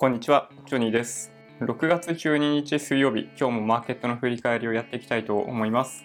[0.00, 1.32] こんにちは、ジョニーです。
[1.60, 6.04] 6月12日水曜日、今日もマーケットの振り返りをやっていきたいと思います。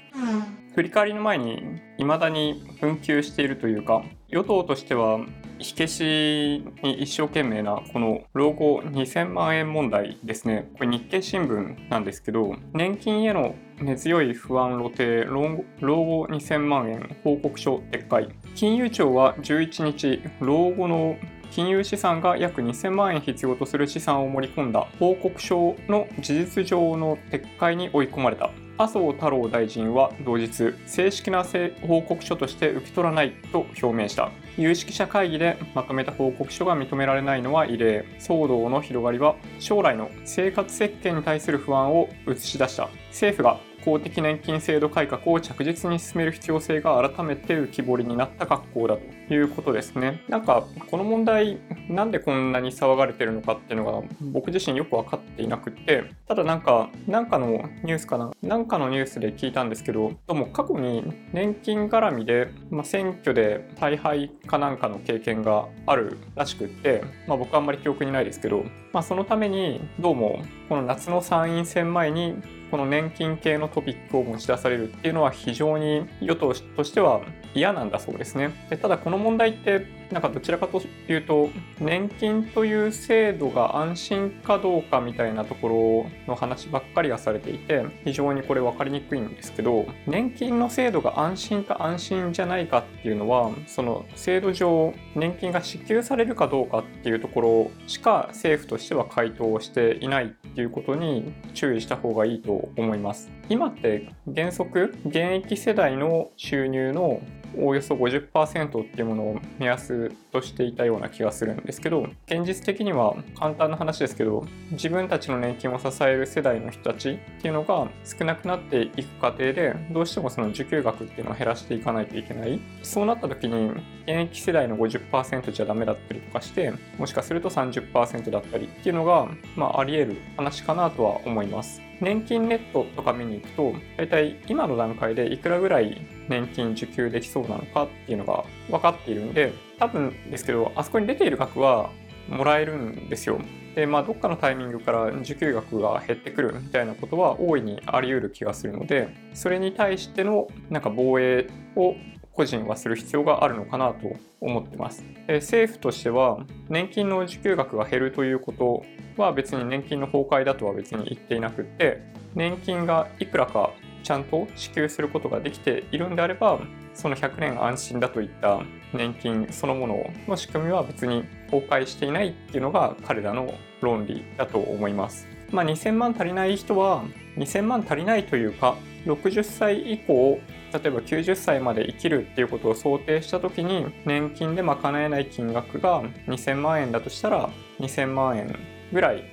[0.73, 1.62] 振り返りの前に、
[1.99, 5.19] 未だに紛糾しているというか、与党としては、
[5.59, 10.71] 火消しに一生懸命なこの老後2000万円問題ですね。
[10.75, 18.30] これ日経新聞なんですけど、年金への根強い不安露呈、老後老後2000万円報告書撤回。
[18.55, 21.16] 金融庁は11日、老後の
[21.54, 28.50] 金融資産が約2000万円必要とする資産を盛り込んだ報告書の事実上の撤回に追い込まれた。
[28.76, 31.46] 麻生太郎大臣は同日、正式な
[31.88, 34.32] 報告書として受け取らないと表明した。
[34.58, 38.04] 有識者会議でまとめた報告書が認められないのは異例。
[38.20, 42.90] 騒動の広がりは将来の生活設計に対する不安を映し出した。
[43.10, 48.98] 政府が公的年金制度改革を着実に進める必要性が改めて浮き彫りになった格好だ
[49.28, 50.22] ということですね。
[50.30, 72.35] なんかこの問題なんでこんなに騒がれてるのかっていうのが僕自身よく分かっていなくってただなんかなんかのニュースかななんかのニュースで聞いたんですけどどうも過去に年金絡みで、まあ、選挙で大敗かなんかの経験があるらしくって、まあ、僕はあんまり記憶にないですけど、まあ、そのためにどうもこの夏の参院選前に
[72.73, 77.21] この年金系のトピックを持ち出されるっていうのは非常に与党としては
[77.53, 78.49] 嫌なんだそうですね。
[78.71, 103.31] でただこの問題ってなんかどちらかというと年金という制度が安心かどうかみたいなところの話ばっかりがされていて非常にこれ分かりにくいんですけど年金の制度が安心か安心じゃないかっていうのはその制度上年金が支給されるかどうかっていうところしか政府としては回答していないっていうことに注意した方がいいと思います。
[103.50, 107.19] 今って原則現役世代の収入の
[107.57, 122.59] おおよそ50%っていうものを目安としていたような気がするんですけど現実的には簡単な話ですけど自分たちの年金を支える世代の人たちっていうのが少なくなっていく過程でどうしてもその受給額っていうのを減らしていかないといけない。
[122.81, 123.69] そうなった時に
[124.03, 131.81] 現役世代の50%じゃダメだったりとかしてもしかすると30%だったりっていうのが、まあ、あり得る話かなとは思います。
[132.01, 141.89] 年金ネットとか見に行くと大体今の段階でいくらぐらい年金受給できそうなのかっていうのが分かっているんで多分ですけどあそこに出ている額は
[142.27, 143.39] もらえるんですよ。
[143.75, 151.95] でまあどっかのタイミングから受給額が減ってくるみたいなことは大いにあり得る気がするのでそれに対してのなんか防衛を
[152.33, 154.11] 個人はする必要があるのかなと
[154.41, 155.03] 思ってます。
[155.27, 158.83] 政府としては年金の受給額が減るということ
[159.17, 162.01] は別に年金の崩壊だとは別に言っていなくって
[162.35, 163.72] 年金がいくらか
[164.03, 166.59] ちゃんと支給することができているんであれば
[166.93, 168.61] その100年安心だといった
[168.93, 175.27] 年金そのものの仕組みは別に崩壊していないっていうのが彼らの論理だと思います。
[175.51, 177.03] まあ、2000万足りない人は
[177.38, 180.39] 2000万足りないというか60歳以降
[180.73, 188.56] 例えば90歳まで生きるっていうことを想定した時に年金で賄えない金額が2000万円だとしたら2000万円
[188.91, 189.23] ぐらい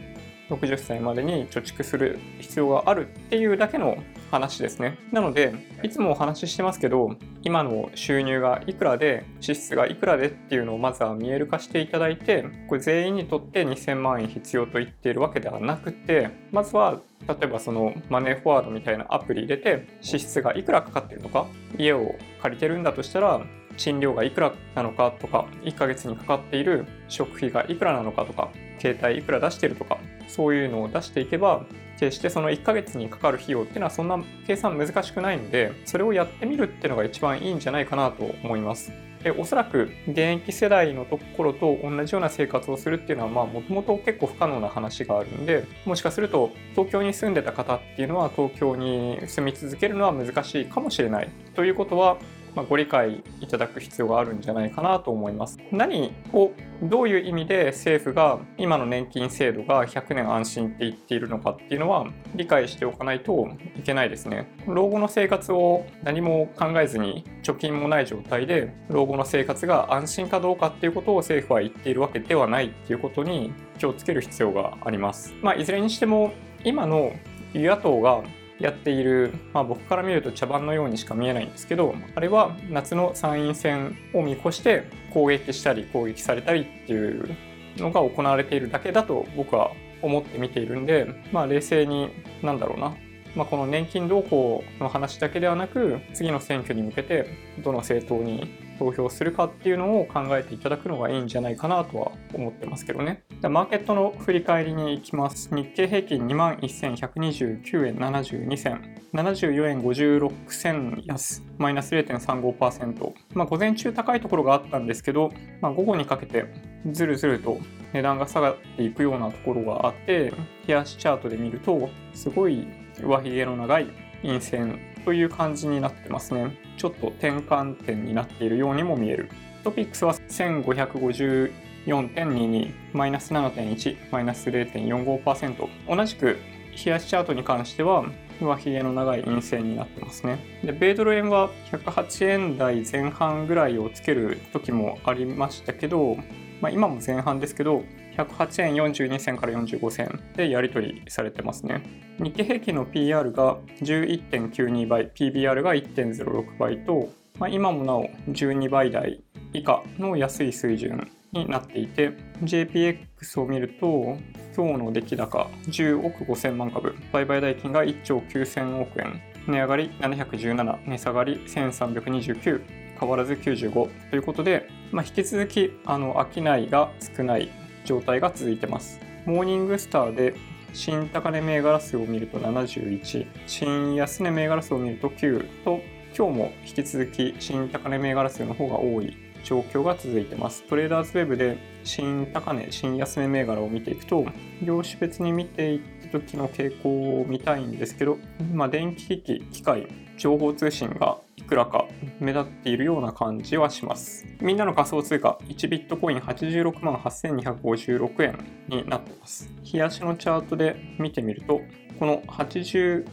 [0.50, 3.96] 60歳までに貯蓄する必要があるっていうだけの
[4.30, 4.98] 話ですね。
[5.12, 5.52] なので、
[5.82, 21.46] いつもお話ししてますけど、今の収入がいくらで、支出がいくらでっていうのをまずは見える化していただいて、これ全員にとって2000万円必要と言っているわけではなくて、まずは例えばそのマネーフォワードみたいなアプリ入れて、支出がいくらかかってるのか、
[21.78, 23.40] 家を借りてるんだとしたら、
[23.76, 29.98] 賃料がいくらなのかとか、1ヶ月にかかっている食費がいくらなのかとか、携帯いくら出してるとか、
[30.28, 31.64] そういうのを出していけば、
[32.00, 38.90] 決してその1ヶ月にかかる費用っていうのはそんな計算難しくないので、それをやってみるっていうのが一番いいんじゃないかなと思います。
[39.22, 52.16] でおそらく現役世代のところと同じような生活をするっていうのはまあもともと結構不可能な話があるんでもしかすると東京に住んでた方っていうのは東京に住み続けるのは難しいかもしれないということは
[52.54, 55.58] まあ、ご理解いただく必要があるんじゃないかなと思います。
[55.70, 56.52] 何を
[56.82, 64.50] どういう意味で政府が今の年金制度が100年安心って言っているのかっていうのは理解しておかないといけないですね。
[64.66, 75.34] 老後の生活を何も考えずに貯金もない状態で老後の生活が安心かどうかっていうことを政府は言っているわけではないっていうことに気をつける必要があります。
[75.42, 76.32] まあ、いずれにしても
[76.64, 77.12] 今の
[77.52, 78.22] 与野党が
[78.60, 87.36] やっている、まあ、僕から見ると茶番のようにしか見えないんですけどあれは夏の参院選を見越して攻撃したり攻撃されたりっていう
[87.78, 89.72] のが行われているだけだと僕は
[90.02, 92.10] 思って見ているんで、まあ、冷静に
[92.42, 92.94] なんだろうな
[93.36, 97.26] まあ、この年金動向の話だけではなく次の選挙に向けて
[97.62, 103.22] どの政党に投票するかっていうのを考えていただくのがいいんじゃないかなとは思ってますけどね。
[103.42, 105.54] マーケットの振り返りに行きます。
[105.54, 108.96] 日経平均21,129円72銭。
[109.12, 111.42] 74円56銭安。
[111.58, 113.12] マイナス0.35%。
[113.34, 115.30] まあ午前中高いところがあったんですけど、
[115.60, 116.46] まあ、午後にかけて
[116.90, 117.58] ずるずると
[117.92, 120.32] 値段が下がっていくようなところがあって、
[120.66, 122.66] 冷やしチャートで見ると、すごい
[122.98, 123.88] 上髭の長い
[124.22, 126.56] 陰線という感じになってますね。
[126.76, 129.30] ちょっと転換点になっているようにも見える。
[129.64, 136.38] トピックスは1554.22マイナス7.1マイナス0.45%同じく
[136.84, 138.06] 冷やしチャートに関しては
[138.40, 140.38] 上髭の長い陰線になってますね。
[140.64, 146.16] で、米ドル円は108円台前半ぐらいをつける時もありましたけど、
[146.60, 147.84] まあ、今も前半ですけど、
[148.16, 151.82] 108円42銭から45銭でやり取りされてますね。
[152.18, 157.08] 日経平均の PR が11.92倍、PBR が1.06倍と、
[157.38, 159.22] まあ、今もなお12倍台
[159.52, 162.12] 以下の安い水準になっていて
[162.42, 164.18] JPX を見ると
[164.56, 172.62] 今日の出来高10億5000万株売買代金が1兆9000億円値上がり717値下がり1329
[172.98, 177.50] 変わらず95ということで、まあ、引き続きあの商いが少ない
[177.84, 179.00] 状態が続いてます。
[179.26, 180.34] モーニングスターで
[180.72, 185.80] 新高値銘柄数を見ると71、新安値銘柄数を見ると9と、
[186.16, 190.62] 今日も引き続き新高値銘柄数の方が多い状況が続いてます。
[190.64, 194.26] トレーダーズウェブで新高値、新安値銘柄を見ていくと、
[194.62, 198.18] 業種別に見ていった時の傾向を見たいんですけど、
[198.52, 199.86] まあ、電気機器、機械、
[200.20, 201.86] 情報通信がいくらか
[202.20, 204.26] 目立っているような感じはします。
[204.42, 208.38] みんなの仮想通貨1ビットコイン86万8256円
[208.68, 209.50] になってます。
[209.72, 211.62] 冷やしのチャートで見てみると、
[211.98, 213.04] この85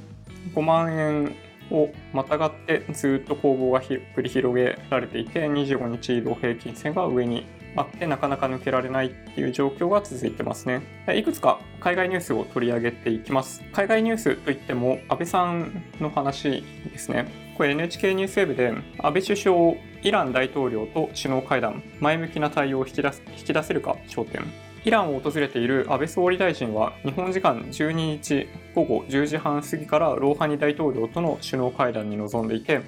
[0.62, 1.36] 万円
[1.72, 10.82] をまたがってずっと攻防が繰り広げられていて25日移動平均線が上にあってなかなか抜けられないっていう状況が続いてますね。
[11.16, 13.62] いくつか海外ニュースを取り上げていきます。
[13.72, 17.28] 海外ニュースといっても安倍さんの話ですね。
[17.58, 19.56] これ NHK ニュースウェブで安倍首相、
[20.04, 24.44] イラン大統領と首脳会談、前向きな対応を引き出引き出せるか焦点。
[24.88, 32.82] イランを訪れている安倍総理大臣は日本時間12日午後10時半過ぎからローハニ大統領との首脳会談に臨んでいて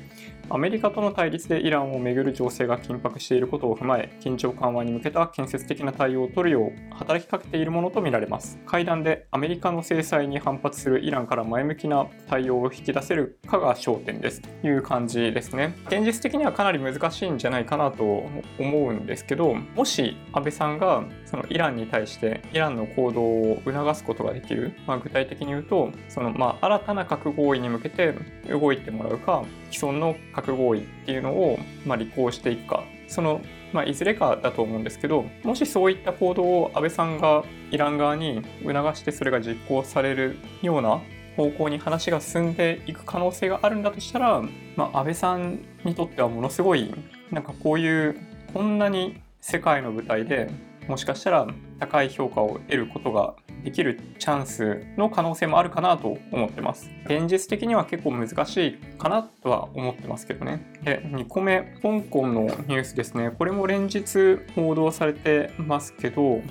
[0.52, 8.58] アメリカとの対立でイランをめぐる情勢が緊迫していることを踏まえ、緊張緩和に向けた建設的な対応を取るよう働きかけているものとみられます。
[8.66, 15.76] 会談でアメリカの制裁に反発するイランから前向きな対応を引き出せるかが焦点ですという感じですね。
[15.86, 18.04] 現実的にはかなり難しいんじゃないかなと
[18.58, 28.16] 思うんですけど、もし安倍さんがそのイランに対してイランの行動を促すことができる、まあ、具体的に言うと、そのまあ新たな核合意に向けて
[28.50, 32.84] 動いてもらうか、既存の核合意っていうのを、まあ、履行していくか。
[33.08, 33.42] その、
[33.74, 41.02] まあ、いずれかだと思うんですけどもしそういった行動を安倍さんがイラン側に促してそれが実行されるような
[41.36, 44.44] 方向に話が進んでいく可能性があるんだとしたら、
[44.76, 46.94] まあ、安倍さんにとってはものすごい
[47.32, 48.20] なんかこういう
[48.54, 50.52] こんなに世界の舞台で
[50.90, 51.48] もしかしたら
[51.80, 56.90] 高い評価を得ることができるチャンスの可能性もあるかなと思ってます。
[57.06, 60.66] 現実的には結構難しいかなとは思ってますけどね。
[60.84, 63.30] で、2個目、香港のニュースですね。
[63.30, 66.42] これも連日報道されてますけど、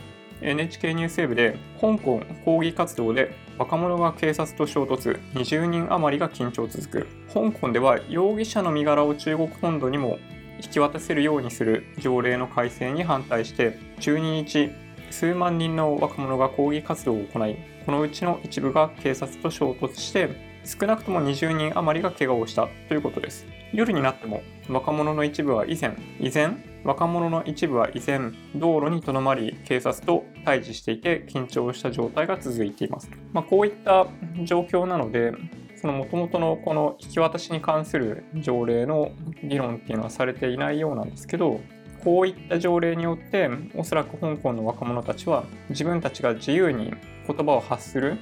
[0.41, 10.19] NHK ニュースウェブで香港抗議活動で若者が警察と衝突20人余りが緊張続く香港では容疑者の身柄を中国本土にも
[10.63, 14.71] 引き渡せるようにする条例の改正に反対して12日
[15.11, 23.47] 数万人の若者が抗議活動を行い、このうちの一部が警察と衝突して、少なくとも20人余りが怪我をしたということです。
[23.73, 33.11] 夜になっても若者の一部は以前、依然、若者の一部は依然、道路にとどまり警察と対峙していて緊張した状態が続いています。
[33.33, 34.07] まあ、こういった
[34.45, 35.33] 状況なので、
[35.81, 39.13] その元々のこの引き渡しに関する条例の
[39.45, 41.61] 議論っていうのはされていないようなんですけど、
[42.03, 46.93] こういった条例によっておそらく香港の若者たちは自分たちが自由に
[47.27, 48.17] 言葉を発する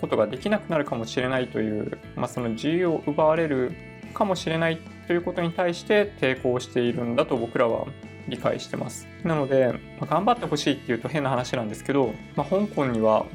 [0.00, 3.72] ことができなくなるかもしれないという、まあ、その自由を奪われる
[4.14, 7.86] かもしれないということに対して抵抗しているんだと僕らは
[8.28, 9.06] 理解してます。
[9.24, 13.26] なので、まあ、頑張ってほしいっていうと変な話なんですけど、まあ、香港には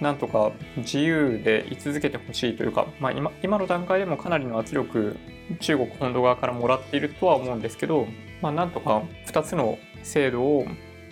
[0.00, 5.16] なんとか自由で居続けてほしいというか、まあ今、今の段階でもかなりの圧力
[5.60, 8.06] 中国本土側からもらっているとは思うんですけど、
[8.42, 10.66] まあ、なんとか2つの制度を、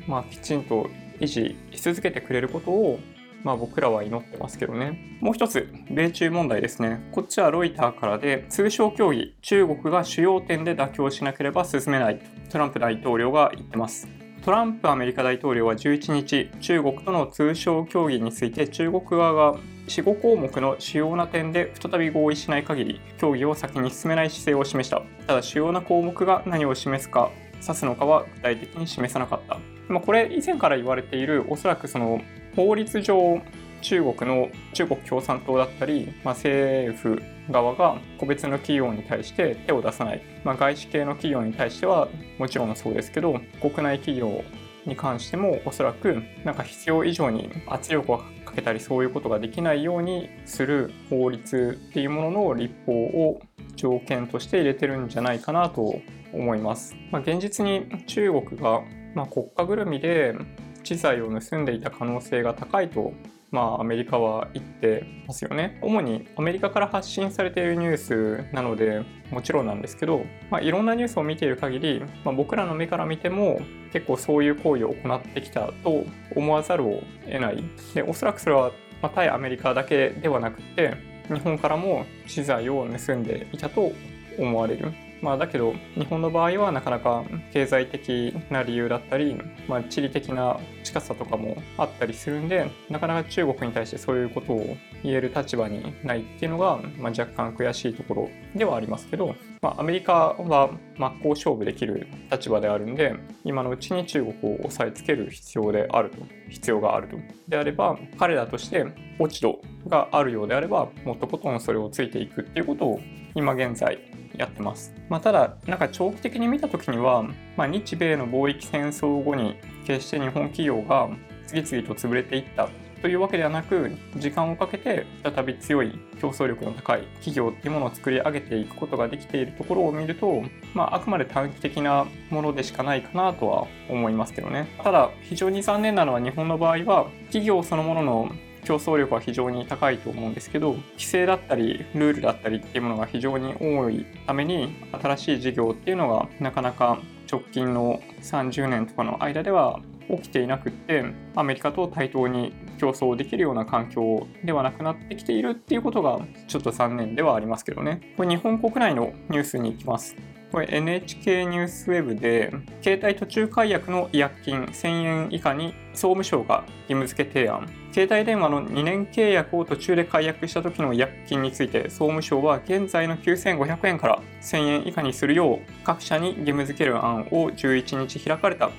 [0.07, 0.89] まあ、きちんと
[1.21, 2.99] 維持し続けてくれることを
[3.45, 5.19] まあ僕らは祈ってますけどね。
[5.21, 7.07] もう一つ、米中問題ですね。
[7.13, 12.25] こっちはロイターからで、通商協議、中国が主要点で妥協しなければ進めないと。
[12.51, 14.24] トランプ大統領が言ってます。
[14.45, 25.01] トランプアメリカ大統領は11日、中国との通商協議について中国側が4、5項目の主要な点で再び合意しない限り、協議を先に進めない姿勢を示した。
[25.27, 27.31] ただ、主要な項目が何を示すか、
[27.63, 29.59] 指すのかは具体的に示さなかった。
[29.89, 32.21] まあ、これ、以前から言われている、おそらくその
[32.55, 33.41] 法律上、
[33.85, 44.43] 中国の中国共産党だったり、まあ、政府側が個別の企業に対して手を出さない、まあ、外資系の企業に対してはもちろんそうですけど国内企業
[44.87, 53.43] に関してもおそらくなんか必要以上に圧力をかけたりそういうことができないようにする法律っていうものの立法を
[53.77, 56.01] 条件として入れてるんじゃないかなと
[56.33, 56.97] 思います。
[57.11, 58.83] まあ、現実に中国が、
[59.15, 60.35] ま国家ぐるみで
[60.83, 63.13] 知財を盗んでいた可能性が高いと
[63.55, 65.79] まあ、アメリカは言ってますよね。
[65.81, 73.61] 主にアメリカから発信されているニュースなのでもちろんなんですけど、まあ、いろんなニュースを見ている限り、まあ、僕らの目から見ても
[73.93, 77.63] 結構そういう行為を行ってきたと思わざるを得ない。
[77.95, 80.97] でおそらくそれは、まあ、対アメリカだけではなくて
[81.29, 83.93] 日本からも資材を盗んでいたと
[84.37, 84.93] 思われる。
[85.25, 103.15] まあ、だけど日本の場合はなかなか経済的な理由だったり、まあ、地理的な近さとかもあったりするんでなかなか中国に対してそういうことを言える立場にないっていうのが、まあ、若干悔しいところではありますけど、まあ、アメリカは真っ向勝負できる立場であるんで
[103.45, 106.19] 今のうちに中国を押さえつける必要であると
[106.51, 107.17] 必要があると。
[107.49, 108.85] であれば彼らとして
[109.19, 113.01] 落ち度があるようであればもっとことんそれをついていくっていうことを
[113.35, 113.99] 今現在
[114.37, 114.95] やってます。
[115.09, 117.23] まあ、ただ、なんか長期的に見た時には、
[117.57, 121.09] まあ、日米の貿易戦争後に決して日本企業が
[121.47, 122.69] 次々と潰れていった
[123.05, 138.33] というわけではなく時間をかけて再び強い競争力の高い企業っていうものを作り上げていくことができているところを見ると、まあ、あくまで短期的なものでしかないかなとは思いますけどねただ非常に残念なのは日本の場合は企業そのものの
[138.65, 146.99] 競争力は非常に高いと思うんですけど規制だったりルールだったりっていうものが非常に多いために新しい事業っていうのがなかなか
[147.31, 149.81] 直近の30年とかの間では
[150.11, 151.05] 起きていなくって
[151.35, 158.15] アメリカと対等に競争できるような環境ではなくなってきているっていうことがちょっと残念ではありますけどね。
[158.17, 160.17] これ日本国内のニュースに行きます。
[160.55, 167.69] これ NHK ニュースウェブで携帯途中解約の違約金1000円以下に総務省が義務付け提案。
[167.91, 178.71] 携帯電話の2年契約を途中で解約した時の違約金について総務省は現在の9500円から1000円以下にするよう各社に義務付ける案を11日開かれた。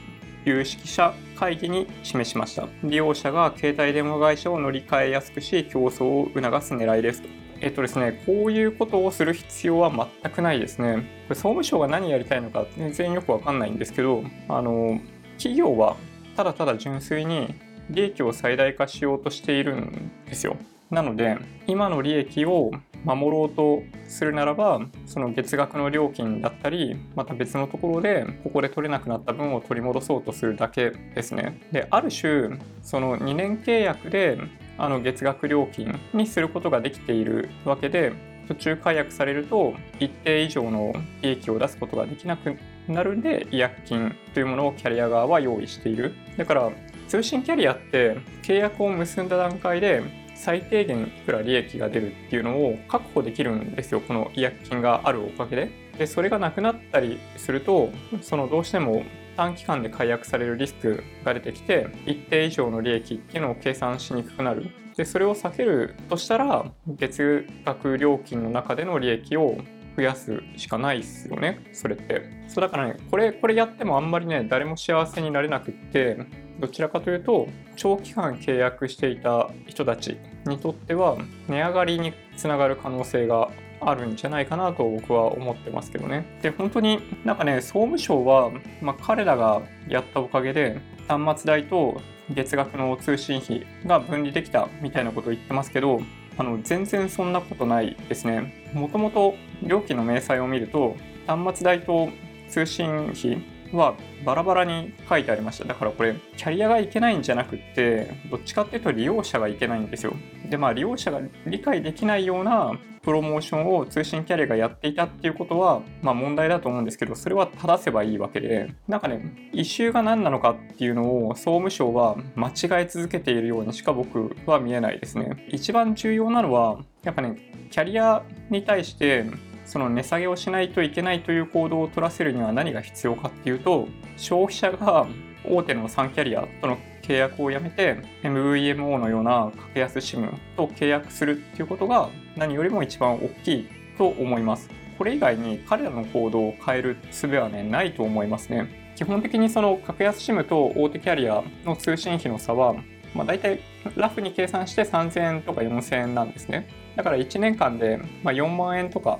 [0.45, 2.69] 有識者会議に示しました。
[2.85, 7.44] 利用者が携帯電話会社を乗り換えやすくし競争を促す狙いですと。
[7.61, 10.95] えっとですね、こういうことをする必要は全くないですね。
[11.27, 14.99] これ総務省が何やりたいのか全然よくわかんないんですけど、あの、
[15.37, 15.97] 企業は
[16.35, 17.55] ただただ純粋に
[17.89, 20.57] 利益を最大化しようとしているんですよ。
[20.91, 22.71] なので、今の利益を
[23.03, 31.59] 守ろうとするならば、その月額の料金だったり、また別のところで、ここで取れなくなった分を取り戻そうとするだけですね。
[31.71, 34.37] で、ある種、その2年契約で
[34.77, 38.13] あの月額料金にすることができているわけで
[38.47, 46.71] 途中解約されると一定以上の利益を出すことができなくなるんで違約金というものをキャリア側は用意しているだから
[47.07, 50.03] 通信キャリアって契約を結んだ段階で
[50.35, 55.85] 最低限いくら利益が出るっていうのを確保できるんですよこの違約金があるおかげで。
[55.97, 57.89] でそれがなくなったりすると
[58.21, 59.03] そのどうしても
[59.35, 64.71] 短期間で解約されるリスクが出てきて一定以上の利益っていうのを計算しにくくなる。
[64.95, 69.57] でそれを避けるとしたら月額料金の中での利益を
[69.97, 71.67] 増やすしかないですよね。
[71.73, 72.45] それって。
[72.47, 76.17] そうだからねこれこれやってもあんまりね誰も幸せになれなくって
[76.59, 81.17] どちらかというと長期間契約していた人たちにとっては
[81.49, 83.49] 値上がりにつながる可能性が
[83.85, 86.25] あるんじゃないかなと僕は思ってますけどね。
[86.41, 88.51] で、本当になんかね、総務省は、
[88.81, 96.01] まあ、彼らがやったおかげで、端末代と月額の通信費が分離できたみたいなことを言ってますけど、
[96.37, 98.71] あの全然そんなことないですね。
[98.73, 100.95] もともと料金の明細を見ると、
[101.27, 102.09] 端末代と
[102.49, 105.65] 通信費はバラバラに書いてありました。
[105.65, 110.13] だからこれキャリアがいけないんじゃなくってどっちかっていうと利用者がいけないんですよ。
[110.49, 118.73] でまあ利用者が理解できないようなプロモーションを通信キャリアがやっていたっていうことは、まあ、問題だと思うんですけどそれは正せばいいわけで。
[118.87, 125.45] なんかね異臭が何なのかっていうのを総務省は間違え続けているようにしか僕は見えないですね。
[125.49, 127.37] 一番重要なのはやっぱね
[127.69, 129.25] キャリアに対して
[129.65, 135.07] その値下げをしないといけないという行動を取らせるには何が必要かっていうと消費者が
[135.43, 143.67] 大手の3キャリアとの契約をやめて MVMO のような格安 SIM と契約するっていうことが何よりも一番大きい
[143.97, 144.69] と思います。
[144.97, 148.93] これ以外に彼らの行動を変える術はね、ないと思いますね。
[148.95, 152.73] 基本的にその格安 SIM と大手キャリアの通信費の差は、
[153.13, 153.59] まあ、大体
[153.95, 156.67] ラフに計算して3000円とか4000円なんですね。
[156.95, 159.19] だから1年間で4万円とか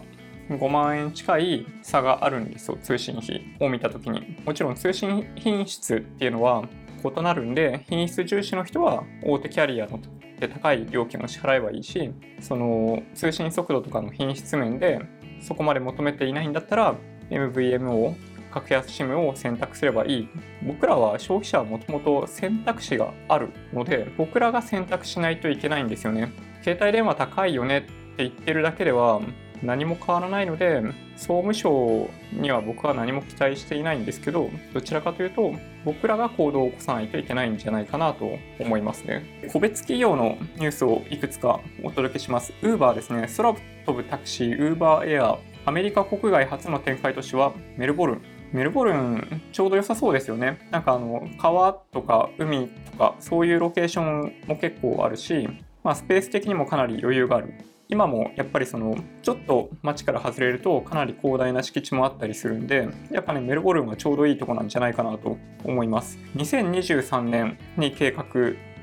[0.50, 4.38] 5万円近い差があるんですよ通信費を見た時に。
[4.46, 6.64] もちろん通信品質っていうのは
[7.04, 10.00] 異なるんで品質重視の人は大手キャリアの
[10.40, 12.12] で高い料金を支払えばいいし
[12.42, 15.00] その通信速度とかの品質面で
[15.40, 16.96] そこまで求めていないんだったら
[17.30, 18.16] MVM を
[18.52, 20.30] 格安 SIM を選択すればいい。
[20.66, 26.32] 僕らは消費者はもともと選択肢があるので僕らが選択しないといけないんですよね。
[26.64, 29.20] 携帯電話高いよねって言ってるだけでは
[29.64, 30.82] 何も変わらないので
[31.16, 39.50] 総務省には僕は何も期待していないんですけどどちらかというと僕らが行動を起こさないといけないんじゃないかなと思いますね。
[39.52, 42.54] 個別企業のニュースをいくつかお届けします。
[42.62, 43.28] Uber ですね。
[43.38, 43.54] 空
[43.86, 48.22] 飛ぶタクシー Uber Air アメリカ国外初の展開都市はメルボルン。
[48.52, 50.60] メルボルンちょうど良さそうですよね。
[50.72, 55.48] なんかあの川とか海とかそういうロケーションも結構あるし、
[55.84, 57.54] まあ、スペース的にもかなり余裕がある。
[57.88, 68.25] 今もやっぱりそのちょっと街から外れるとかなり広大な敷地もあったりするんでやっぱねメルボルンはちょうどいいとこなんじゃないかなと思います2023年に計画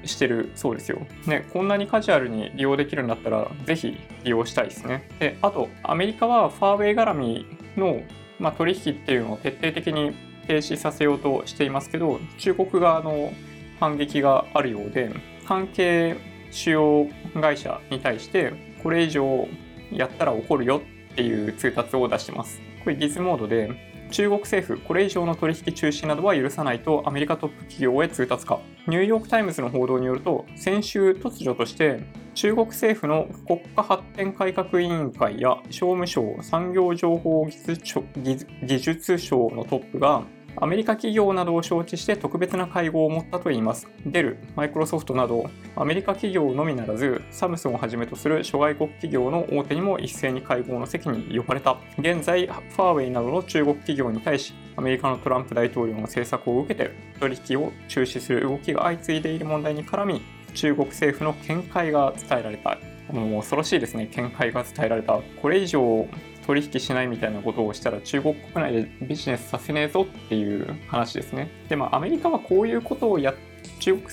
[0.04, 1.00] してるそうですよ。
[1.26, 5.08] ね、こんなにカジュアルに利用できるんだったら、ぜひ利用したいですね。
[5.18, 8.02] で、あと、アメリカはファーウェイ絡みの、
[8.38, 10.12] まあ、取引っていうのを徹底的に
[10.46, 13.32] 停止させようとしていますけど、中国側の
[13.78, 15.10] 反撃があるようで、
[15.46, 16.16] 関係
[16.50, 17.06] 主要
[17.40, 19.48] 会社に対してこれ以上
[19.90, 22.60] やったら怒るよっていう通達を出してます。
[22.82, 40.24] これギズモードで中国政府これ以上の取引中止などは許さないとアメリカトップ企業へ通達かニューヨーク・タイムズの報道によると先週突如として中国政府の国家発展改革委員会や商務省産業情報技術省のトップが
[40.56, 43.88] アメリカ企業などを招致して特別な会合を持ったといいます。
[44.04, 51.78] デル、マイクロソフトなど、アメリカ企業のみならず、サムスンをはじめとする諸外国企業の大手にも一斉に会合の席に呼ばれた。
[51.98, 60.22] 現在、ファーウェイなどの中国企業に対し、アメリカのトランプ大統領の政策を受けて、取引を中止する動きが相次いでいる問題に絡み、
[60.54, 62.78] 中国政府の見解が伝えられた。
[63.10, 65.18] もう恐ろしいですね、見解が伝えられた。
[65.40, 66.06] これ以上
[66.46, 71.50] 取引しないみたいなことをしたら中国国内でビジネスさせねえぞっていう話ですね。
[71.68, 73.34] で、まあアメリカはこういうことをや
[73.80, 74.10] 中国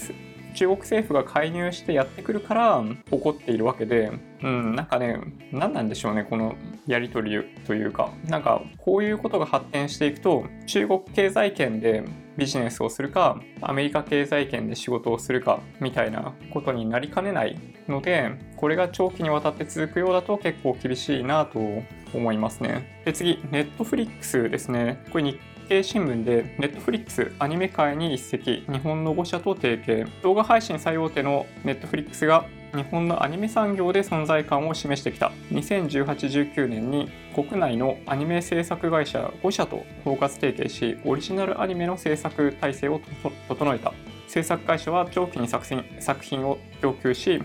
[0.53, 5.19] 中国政府が介入してやってくるから起こっているわけで、うん、なんかね、
[5.51, 6.55] 何なんでしょうね、この
[6.87, 12.03] やり取りというか、なんかこういうことが発展していくと、中国経済圏で
[12.37, 17.57] ビジネスをするか、アメリカ経済圏で仕事をするかみたいなことになりかねない
[17.87, 21.59] ので、これが長期にわたって続くようだと結構厳しいなと
[22.13, 23.01] 思いますね。
[23.05, 25.03] で、次、ネットフリックスですね。
[25.11, 30.07] これ日経新聞で Netflix アニメ界に一石日本の5社と提携。
[30.23, 35.31] 動画配信最大手の Netflix が日本のアニメ産業で存在感を示してきた。
[35.51, 42.99] 2018-19年に国内のアニメ制作会社5社と包括提携しオリジナルアニメの制作体制を
[43.47, 43.93] 整えた。
[44.27, 45.67] 制作会社は長期に作
[46.23, 47.43] 品を供給し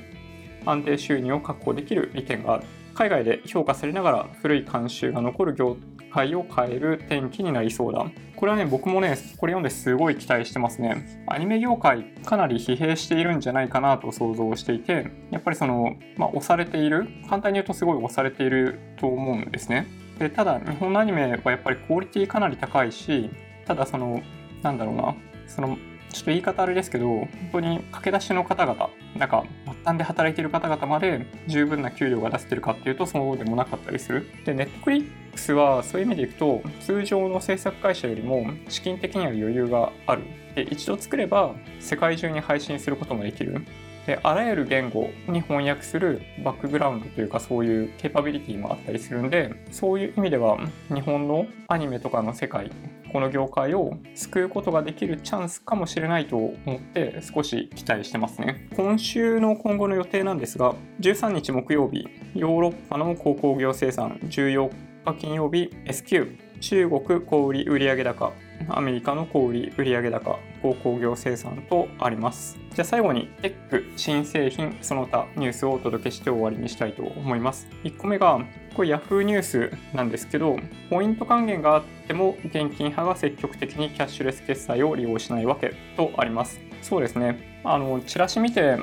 [0.64, 2.64] 安定収入を確保できる利点がある。
[2.94, 5.76] 海外で評価されながら古い慣習が残る業
[6.14, 8.06] 界を変える転機になりそうだ。
[8.36, 11.24] これはね、僕もね、これ読んですごい期待してますね。
[11.26, 19.88] アニメ業界かなり疲弊しているんじゃないかなと想像していて、やっぱりその、まあ、押されている、簡単に言うとすごい押されていると思うんですね。
[20.20, 23.30] でただ、日本のアニメはやっぱりクオリティかなり高いし、
[23.66, 24.22] ただその、
[24.62, 25.16] なんだろうな、
[25.48, 25.76] その
[26.12, 34.26] ちょっと言い方あれですけど、本当に駆け出しの方々、なんか末端で働いてる方々まで十分な給料が出せてるかっていうとそうでもなかったりする。
[34.44, 40.22] で、ネットフリックスはそういう意味でいくと、通常の制作会社よりも資金的には余裕がある。
[40.54, 43.64] で、一度作れば世界中に配信することもできる。
[44.06, 50.58] で、あらゆる言語に翻訳するバックグラウンドというかそういうケーパビリティもあったりするんで、そういう意味では
[50.92, 52.70] 日本のアニメとかの世界
[53.14, 58.68] この業界を救うことができるチャンスかもしれないと思って少し期待してますね。
[58.74, 64.68] 今週の今後の予定なんですが、13日木曜日、ヨーロッパの鉱工業生産、14
[65.12, 68.32] 日金曜日、SQ、中国小売売上高、
[68.68, 72.58] アメリカの小売売上高、鉱工業生産とあります。
[72.74, 77.68] じゃあ最後にテック、新製品、その他ニュースをお届けして終わりにしたいと思います。
[77.84, 78.40] 1個目が、
[78.74, 80.56] これ Yahoo ニュースなんですけど、
[80.88, 86.60] ポイント還元があっても現金派が積極的にキャッシュレス決済を利用しないわけとあります。
[86.82, 87.60] そうですね。
[87.64, 88.78] あの、チラシ見て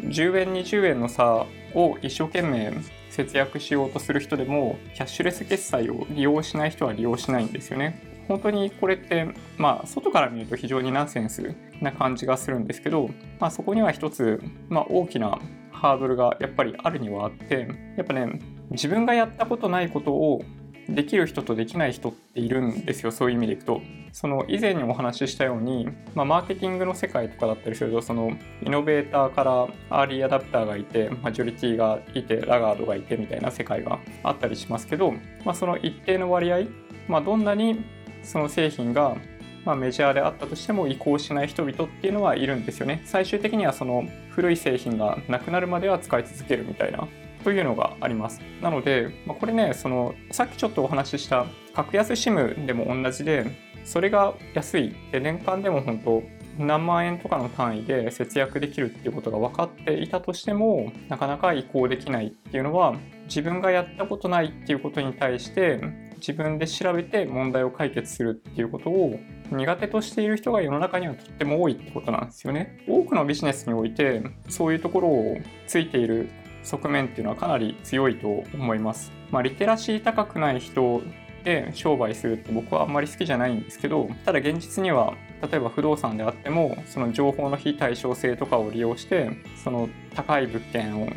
[0.00, 2.72] 10円、20円の差を一生懸命
[3.18, 8.00] 節約しようとする人でもキャッシュレス決済を利用しない人は利用しないんですよね。
[8.28, 9.26] 本当にこれって、
[9.56, 13.08] まあ、外から見ると非常にナンセンスな感じがするんですけど、
[13.40, 15.40] まあ、そこには一つ、まあ、大きな
[15.72, 18.38] ハードルがやっぱりあるにはあってやっぱね
[18.70, 20.42] 自分がやったことないことを
[20.88, 29.52] できる人とできない人っているんですよそういう意味でいくとその以前にお話ししたように、まあ、マーケティングの世界とかだったりするとそのイノベーターから
[29.90, 35.12] アーリーアダプターがいてマジョリティがいてラガードがいてみたいな世界があったりしますけど、
[35.44, 36.60] まあ、その一定の割合、
[37.06, 37.84] まあ、どんなに
[38.22, 39.16] その製品が
[39.64, 43.02] まあ、メジャーであったとしても移行しない人々っていうのはいるんですよね。
[43.04, 47.06] 最終的にはその古い製品がなくなるまでは使い続けるみたいな
[47.44, 48.40] というのがあります。
[48.60, 53.46] なので、まあ、これね、そのさっきちょっとお話しした格安 SIM でも同じで、
[53.84, 54.94] それが安い。
[55.12, 56.22] で、年間でも本当
[56.58, 62.96] 何万円とかの単位で節約できるっていうことが分かっていたとしてもなかなか移行できないっていうのは
[63.26, 65.80] 自分がやったことないっていうことに対して
[66.16, 69.20] 自分で調べて問題を解決するっていうことを
[69.50, 72.84] 苦手としている人が世の中にはとっても多いってことなんですよね。
[72.88, 76.28] 多くのビジネスにおいてそういうところをついている
[76.62, 79.12] 側面っていうのはかなり強いと思います。
[79.30, 81.02] まあ、リテラシー高くない人
[81.44, 89.30] で商売するって僕はあんまり好きじゃないんですけどただ現実には例えば不動産であってもその情報の非対称性とかを利用して
[89.62, 91.08] その高い物件を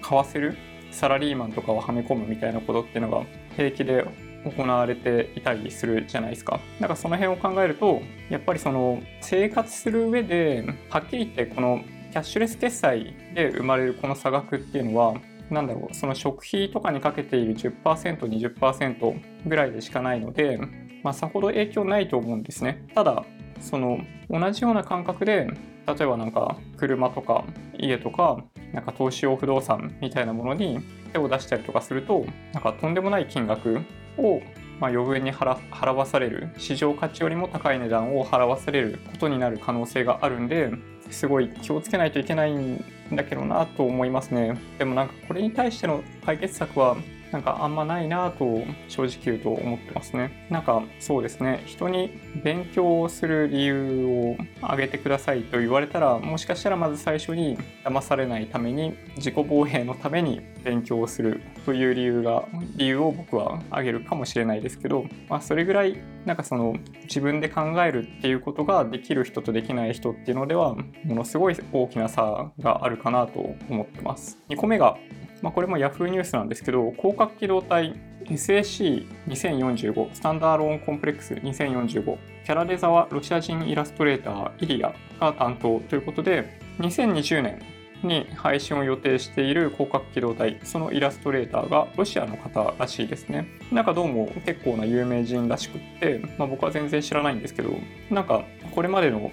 [0.00, 0.56] 買わせる
[0.90, 3.24] サラリーマンとかをはめ込むみたいなことっていうのが
[3.56, 4.06] 平気で
[4.44, 6.60] 行われていたりするじゃないですか。
[6.80, 11.82] だからその辺を考えるとやっぱりその生活する上ではっきり言ってこの
[12.14, 15.14] キャッシュレス決済で生まれるこの差額っていうのは
[15.50, 20.60] なんだろうその食費とかにかけている 10%20% ぐらいでしかないので、
[21.02, 22.86] まあ、さほど影響ないと思うんですね。
[22.94, 23.24] ただ
[23.60, 23.98] その
[24.30, 25.48] 同じような感覚で
[25.88, 27.44] 例えばなんか車とか
[27.76, 30.78] 家とかなんか投資用不動産みたいなものに
[31.12, 33.80] 手を出したりとかするとなんかとんでもない金額
[34.18, 34.40] を
[34.80, 40.72] まあ、余分に払わされる市場価値よりも高い値段を払わされることになる可能性があるんで
[41.14, 44.58] すごい気をつけないといけないんだけどなと思いますね。
[44.78, 46.96] でもなんかこれに対しての解決策は
[47.34, 50.46] なんかあんまないなと正直言うと思ってますね。
[50.50, 52.12] なんかそうですね、人に
[52.44, 62.44] 勉強をする理由を挙げてくださいと言われたら、もしかしたらまず最初に騙されないために、自己防衛のために勉強をするという理由が、
[62.76, 74.38] 理由を僕は挙げるかもしれないですけど、まあそれぐらいなんかその自分で考えるっていうことができる人とできない人っていうのでは、ものすごい大きな差があるかなと思ってます。
[74.50, 74.96] 2個目が
[75.44, 76.06] まあ、これも Yahoo!
[76.06, 87.62] ニュースなんですけど、広角機動隊 SAC2045 スタンダーローンコンプレックス2045キャラデザはロシア人イラストレーターイリアが担当ということで2020年
[88.02, 93.46] に配信を予定している広角機動隊そのイラストレーターがロシアの方らしいですね。
[93.70, 97.70] なんかどうも結構な有名人らしくって、まあ、僕は全然知らないんですけど
[98.10, 99.30] なんかこれまでの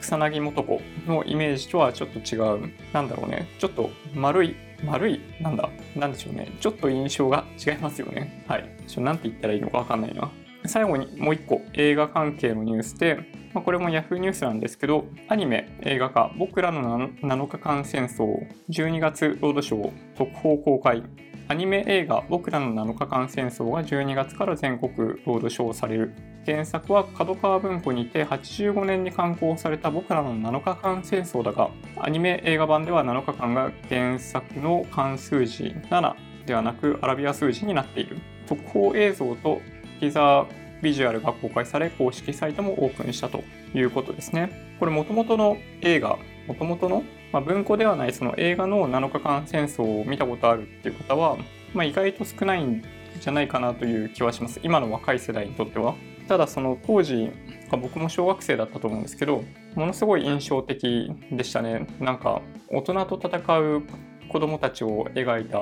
[0.00, 6.48] 草薙素子のイメージとはちょっと違うなんだろうねちょっと丸い丸い、なんだ、なんでしょうね。
[6.60, 8.44] ちょっと印象が違いますよね。
[8.48, 8.68] はい。
[8.86, 10.30] ちょ、なんて言ったらいいのかわかんないな。
[10.66, 13.16] 最後にもう一個映画関係のニュースで、
[13.52, 21.02] まあ、これも Yahoo ニュースなんですけど、アニメ、映画化、僕らの7日間戦争、12月ロードショー、特報公開、
[21.48, 24.92] アニメ映画「僕らの7日間戦争」が12月から全国
[25.26, 26.12] ロードショーされる。
[26.44, 36.14] 原作は角川文庫にて85年に刊行された僕らの7日間戦争だがアニメ映画版では7日間が原作の関数字7
[36.46, 38.18] ではなくアラビア数字になっている。
[38.46, 39.60] 特報映像と
[40.00, 40.46] ティザー
[40.82, 44.50] ビジュアルが公開され公式サイトもオープンしたということですね。
[44.80, 51.36] これもともとの映画もともとのまあ、文庫ではないその映画の7日間戦争を見たことあるっていう方は、
[51.74, 52.82] まあ、意外と少ないん
[53.20, 54.60] じゃないかなという気はします。
[54.62, 55.94] 今の若い世代にとっては。
[56.28, 57.30] ただその当時
[57.70, 59.42] 僕も小学生だったと思うんですけど
[59.74, 61.86] ものすごい印象的でしたね。
[62.00, 63.82] なんか大人と戦う
[64.28, 65.58] 子供たちを描いた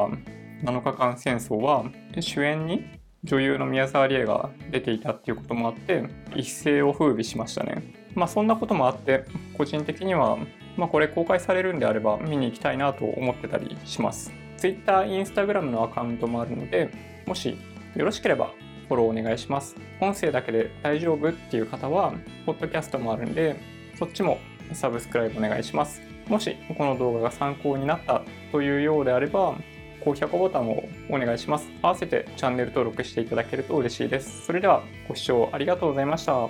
[0.64, 1.84] 7日間戦争は
[2.20, 2.84] 主演に
[3.24, 6.04] 女優の宮沢りえが出ていたっていうこともあって
[6.34, 7.82] 一世を風靡しましたね。
[8.14, 9.24] まあそんなこともあって
[9.56, 10.38] 個人的には
[10.80, 16.90] まあこれ公開されるんであれば見に行きたいなと思ってたりします Twitter、Instagram のアカウントもあるので
[17.26, 17.58] もし
[17.94, 18.54] よろしければ
[18.88, 22.14] フォローお願いします音声だけで大丈夫っていう方は
[22.46, 23.60] ポッドキャストもあるんで
[23.98, 24.38] そっちも
[24.72, 29.54] サブスクライブお願いしますもしこの動画が参考になったというようであれば
[30.02, 31.70] 高評価ボタンをお願いします。
[31.82, 34.46] 合わせてチャンネル登録していただけると嬉しいです。
[34.46, 36.48] それではご視聴ありがとうございました。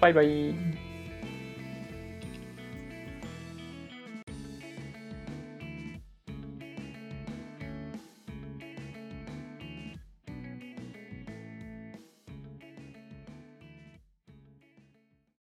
[0.00, 0.85] バイバイ。